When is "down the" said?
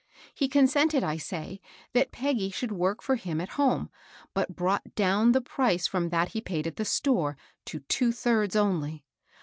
4.95-5.41